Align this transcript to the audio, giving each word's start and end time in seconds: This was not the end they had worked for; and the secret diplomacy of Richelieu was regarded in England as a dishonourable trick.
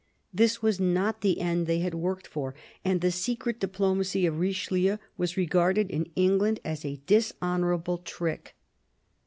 This 0.33 0.63
was 0.63 0.79
not 0.79 1.21
the 1.21 1.39
end 1.39 1.67
they 1.67 1.77
had 1.77 1.93
worked 1.93 2.25
for; 2.25 2.55
and 2.83 3.01
the 3.01 3.11
secret 3.11 3.59
diplomacy 3.59 4.25
of 4.25 4.39
Richelieu 4.39 4.97
was 5.15 5.37
regarded 5.37 5.91
in 5.91 6.09
England 6.15 6.59
as 6.65 6.83
a 6.83 6.99
dishonourable 7.05 7.99
trick. 7.99 8.55